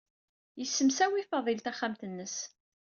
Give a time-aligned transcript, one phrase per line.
[0.59, 2.35] Yessemsawi Fadil taxxamt-nnes.